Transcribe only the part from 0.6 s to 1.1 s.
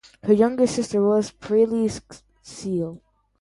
sister